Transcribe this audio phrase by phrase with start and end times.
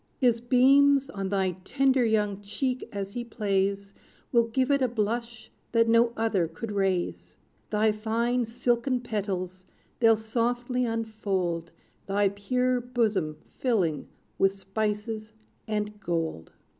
[0.17, 3.93] His beams, on thy tender young cheek as he plays,
[4.31, 7.37] Will give it a blush that no other could raise:
[7.69, 9.67] Thy fine silken petals
[9.99, 11.69] they'll softly unfold,
[12.07, 14.07] Thy pure bosom filling
[14.39, 15.33] with spices
[15.67, 16.51] and gold!